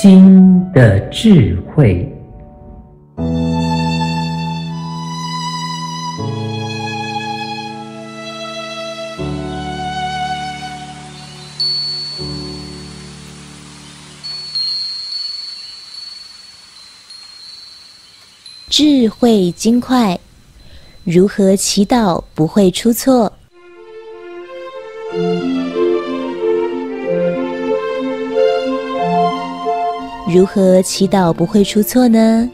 [0.00, 2.08] 心的智慧。
[18.70, 20.16] 智慧金块，
[21.02, 23.32] 如何祈祷不会出错？
[30.30, 32.50] 如何祈祷不会出错呢？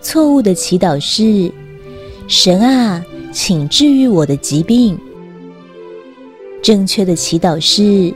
[0.00, 1.52] 错误的祈祷是：
[2.26, 3.00] 神啊，
[3.32, 4.98] 请治愈我的疾病。
[6.60, 8.12] 正确的祈祷是：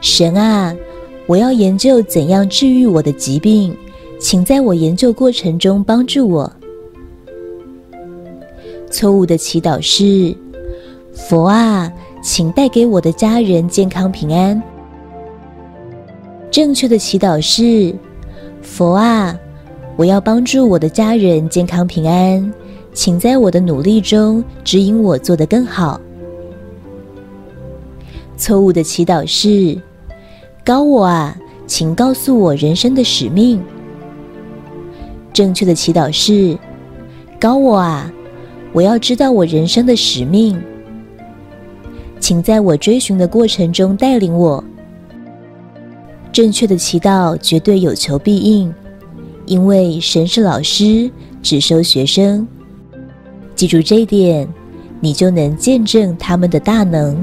[0.00, 0.72] 神啊，
[1.26, 3.76] 我要研究怎样治愈我的疾病。
[4.18, 6.50] 请在我研究过程中帮助我。
[8.90, 10.34] 错误的祈祷是：
[11.12, 14.62] 佛啊，请带给我的家人健康平安。
[16.56, 17.94] 正确的祈祷是：
[18.62, 19.38] 佛啊，
[19.94, 22.50] 我要帮助我的家人健康平安，
[22.94, 26.00] 请在我的努力中指引我做得更好。
[28.38, 29.78] 错误的祈祷是：
[30.64, 33.62] 高我啊，请告诉我人生的使命。
[35.34, 36.56] 正确的祈祷是：
[37.38, 38.10] 高我啊，
[38.72, 40.58] 我要知道我人生的使命，
[42.18, 44.64] 请在我追寻的过程中带领我。
[46.36, 48.70] 正确的祈祷绝对有求必应，
[49.46, 51.10] 因为神是老师，
[51.42, 52.46] 只收学生。
[53.54, 54.46] 记住这一点，
[55.00, 57.16] 你就能见证他们的大能。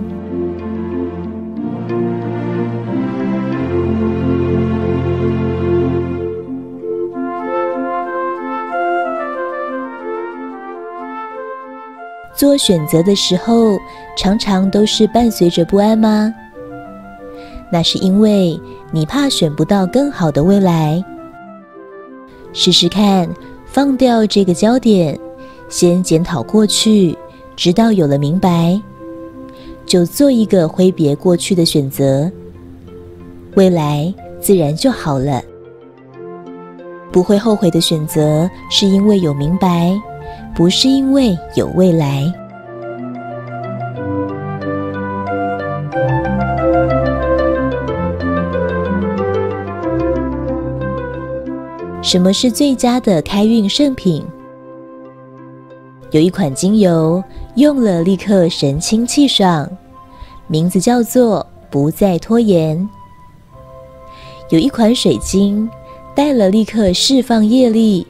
[12.33, 13.77] 做选择的时候，
[14.17, 16.33] 常常都是伴随着不安吗？
[17.74, 21.04] 那是因为你怕选不到更好的未来。
[22.54, 23.28] 试试看，
[23.66, 25.20] 放掉这个焦点，
[25.70, 27.17] 先检讨过去，
[27.56, 28.80] 直到有了明白，
[29.88, 32.32] 就做一个挥别过去的选择，
[33.56, 35.42] 未来自然就好了。
[37.12, 40.00] 不会后悔的选择，是因为有明白。
[40.54, 42.32] 不是因为有未来。
[52.03, 54.21] 什么是最佳的开运圣品？
[56.11, 57.23] 有一款精油
[57.55, 59.67] 用了立刻神清气爽，
[60.47, 62.87] 名字叫做不再拖延。
[64.49, 65.67] 有一款水晶
[66.14, 68.05] 戴了立刻释放业力，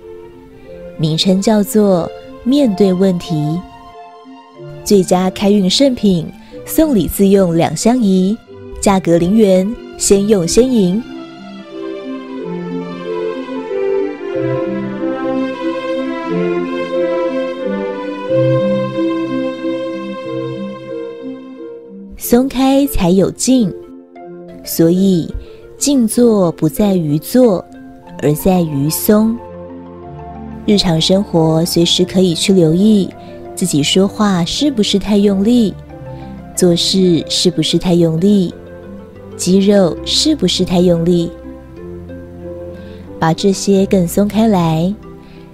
[0.97, 2.09] 名称叫做。
[2.45, 3.57] 面对问题，
[4.83, 6.29] 最佳开运圣品，
[6.65, 8.37] 送礼自用两相宜，
[8.81, 11.01] 价格零元，先用先赢。
[22.33, 23.71] 松开才有静，
[24.63, 25.31] 所以
[25.77, 27.63] 静坐不在于坐，
[28.23, 29.37] 而在于松。
[30.65, 33.07] 日常生活随时可以去留意
[33.53, 35.75] 自己说话是不是太用力，
[36.55, 38.51] 做事是不是太用力，
[39.37, 41.29] 肌肉是不是太用力，
[43.19, 44.91] 把这些更松开来，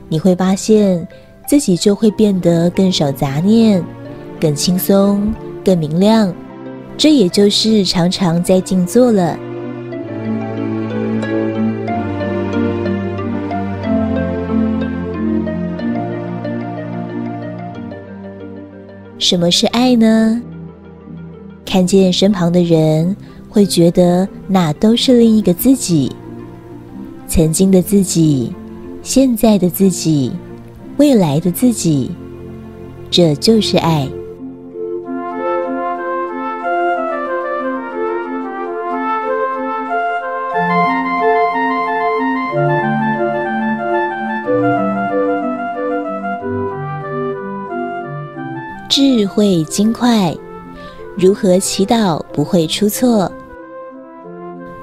[0.07, 1.05] 你会发现
[1.45, 3.83] 自己就会变得更少杂念，
[4.39, 6.33] 更轻松，更明亮。
[6.99, 9.39] 这也就是常常在静坐了。
[19.17, 20.41] 什么是爱呢？
[21.65, 23.15] 看见身旁的人，
[23.47, 26.11] 会觉得那都是另一个自己，
[27.29, 28.53] 曾经的自己，
[29.01, 30.33] 现在的自己，
[30.97, 32.11] 未来的自己，
[33.09, 34.05] 这就是爱。
[48.89, 50.35] 智慧金块，
[51.15, 53.31] 如何祈祷不会出错？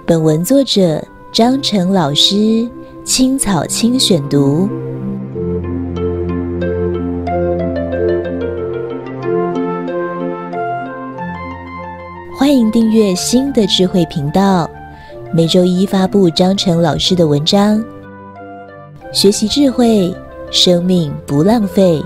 [0.07, 2.71] 本文作者张成老师，
[3.03, 4.69] 青草青选读。
[12.39, 14.71] 欢迎订阅新的智慧频道，
[15.35, 17.85] 每周一发布张成老师的文章。
[19.13, 20.15] 学习智慧，
[20.53, 22.01] 生命不浪费。